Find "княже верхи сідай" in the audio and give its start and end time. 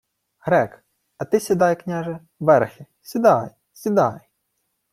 1.81-3.49